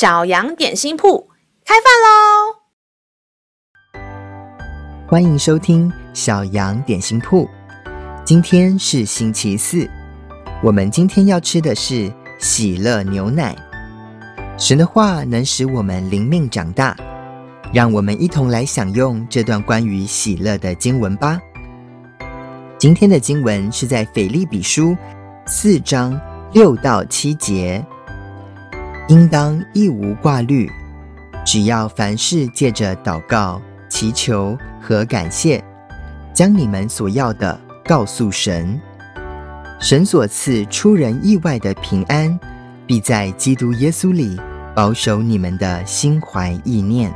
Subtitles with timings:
[0.00, 1.28] 小羊点心铺
[1.62, 2.56] 开饭喽！
[5.06, 7.46] 欢迎收听小羊点心铺。
[8.24, 9.86] 今天是星期四，
[10.62, 13.54] 我们今天要吃的是喜乐牛奶。
[14.56, 16.96] 神的话能使我们灵命长大，
[17.70, 21.38] 让我们一同来享用这段关于喜乐的经文吧。
[22.78, 24.96] 今天的经文是在腓利比书
[25.44, 26.18] 四章
[26.54, 27.84] 六到七节。
[29.10, 30.70] 应当一无挂虑，
[31.44, 35.62] 只要凡事借着祷告、祈求和感谢，
[36.32, 38.80] 将你们所要的告诉神。
[39.80, 42.38] 神所赐出人意外的平安，
[42.86, 44.40] 必在基督耶稣里
[44.76, 47.12] 保守你们的心怀意念。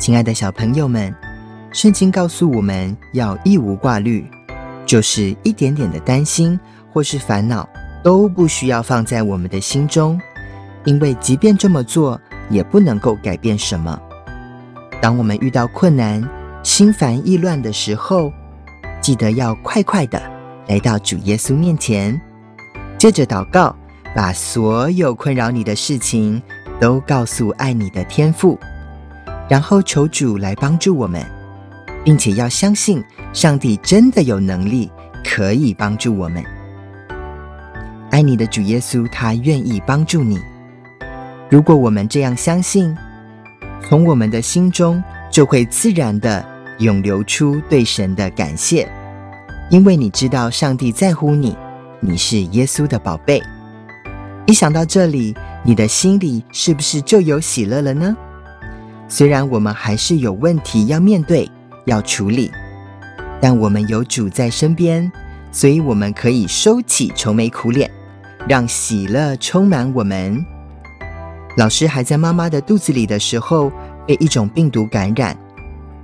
[0.00, 1.14] 亲爱的小朋友们，
[1.70, 4.26] 圣经告诉我们要一无挂虑，
[4.86, 6.58] 就是一点点的担心
[6.90, 7.68] 或是烦恼。
[8.08, 10.18] 都不需要放在我们的心中，
[10.86, 14.00] 因为即便这么做，也不能够改变什么。
[14.98, 16.26] 当我们遇到困难、
[16.62, 18.32] 心烦意乱的时候，
[19.02, 20.18] 记得要快快的
[20.68, 22.18] 来到主耶稣面前，
[22.96, 23.76] 接着祷告，
[24.16, 26.42] 把所有困扰你的事情
[26.80, 28.58] 都告诉爱你的天父，
[29.50, 31.22] 然后求主来帮助我们，
[32.02, 34.90] 并且要相信上帝真的有能力
[35.22, 36.42] 可以帮助我们。
[38.18, 40.40] 爱你的主耶稣，他愿意帮助你。
[41.48, 42.92] 如果我们这样相信，
[43.88, 46.44] 从我们的心中就会自然地
[46.80, 48.88] 涌流出对神的感谢，
[49.70, 51.56] 因为你知道上帝在乎你，
[52.00, 53.40] 你是耶稣的宝贝。
[54.48, 58.16] 一想到这里，你的心里是不是就有喜乐了呢？
[59.06, 61.48] 虽然我们还是有问题要面对、
[61.84, 62.50] 要处理，
[63.40, 65.08] 但我们有主在身边，
[65.52, 67.88] 所以我们可以收起愁眉苦脸。
[68.46, 70.44] 让喜乐充满我们。
[71.56, 73.72] 老师还在妈妈的肚子里的时候，
[74.06, 75.36] 被一种病毒感染，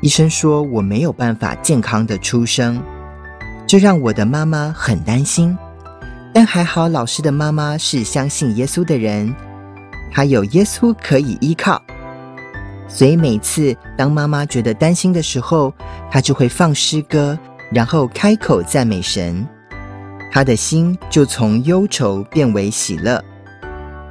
[0.00, 2.80] 医生说我没有办法健康的出生，
[3.66, 5.56] 这让我的妈妈很担心。
[6.32, 9.34] 但还好，老师的妈妈是相信耶稣的人，
[10.12, 11.82] 她有耶稣可以依靠，
[12.86, 15.74] 所以每次当妈妈觉得担心的时候，
[16.08, 17.36] 她就会放诗歌，
[17.72, 19.44] 然后开口赞美神。
[20.30, 23.22] 他的心就从忧愁变为喜乐。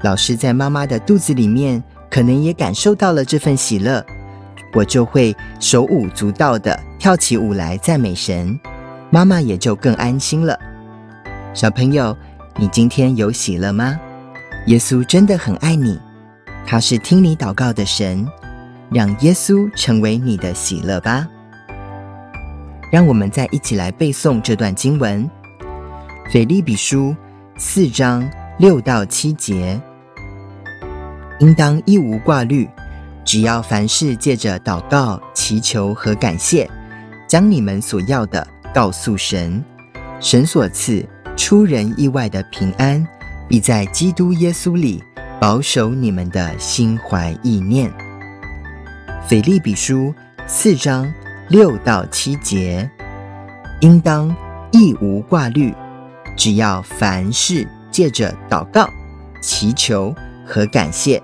[0.02, 4.06] 老师在妈妈的肚子里面，可能也感受到了这份喜乐。
[4.74, 8.60] 我就会手舞足蹈的跳起舞来赞美神，
[9.10, 10.58] 妈妈也就更安心了。
[11.54, 12.16] 小朋友，
[12.58, 14.00] 你今天有喜乐吗？
[14.68, 16.00] 耶稣真的很爱你，
[16.68, 18.28] 他是听你祷告的神，
[18.92, 21.28] 让耶稣成为你的喜乐吧。
[22.92, 25.28] 让我们再一起来背诵这段经文。
[26.32, 27.16] 腓利比书
[27.58, 28.30] 四章
[28.60, 29.82] 六到七节，
[31.40, 32.70] 应当一无挂虑，
[33.26, 36.70] 只要凡事借着祷告、祈求和感谢，
[37.28, 39.64] 将你们所要的告诉神。
[40.20, 41.04] 神所赐
[41.36, 43.04] 出人意外的平安，
[43.48, 45.04] 必在基督耶稣里
[45.42, 47.92] 保守你们的心怀意念。
[49.28, 50.14] 腓利比书
[50.46, 51.12] 四章
[51.48, 52.88] 六到七节，
[53.80, 54.30] 应当
[54.72, 55.74] 一无挂虑。
[56.40, 58.90] 只要凡事借着祷告、
[59.42, 60.16] 祈求
[60.48, 61.22] 和感谢，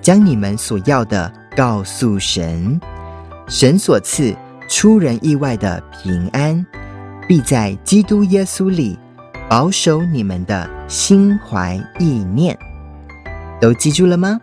[0.00, 2.80] 将你们所要的告诉神，
[3.46, 4.34] 神所赐
[4.66, 6.64] 出人意外的平安，
[7.28, 8.98] 必在基督耶稣里
[9.50, 12.58] 保守你们的心怀意念。
[13.60, 14.40] 都记住了吗？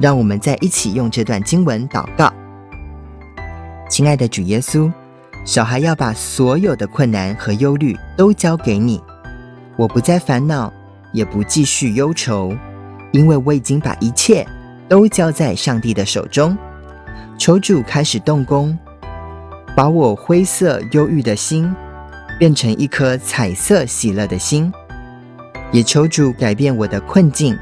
[0.00, 2.32] 让我们再一起用这段经文祷告。
[3.88, 4.92] 亲爱的主耶稣，
[5.44, 9.00] 小孩要把所有的困难和忧虑都交给你。
[9.78, 10.72] 我不再烦恼，
[11.12, 12.52] 也不继续忧愁，
[13.12, 14.44] 因为我已经把一切
[14.88, 16.58] 都交在上帝的手中。
[17.38, 18.76] 求主开始动工，
[19.76, 21.72] 把我灰色忧郁的心
[22.40, 24.72] 变成一颗彩色喜乐的心。
[25.70, 27.56] 也求主改变我的困境，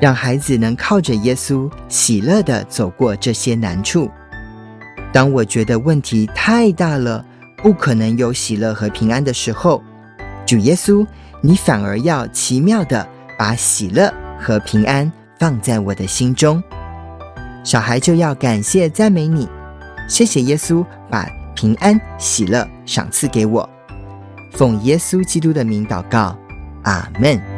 [0.00, 4.10] 让孩子能靠着耶稣喜乐地走过这些难处。
[5.12, 7.24] 当我觉得问题太大了，
[7.58, 9.80] 不可能有喜乐和平安的时候，
[10.44, 11.06] 主耶稣。
[11.40, 13.06] 你反而要奇妙地
[13.38, 16.62] 把喜乐和平安放在我的心中，
[17.64, 19.48] 小孩就要感谢赞美你，
[20.08, 23.68] 谢谢耶稣把平安喜乐赏赐给我，
[24.52, 26.36] 奉耶稣基督的名祷告，
[26.82, 27.57] 阿门。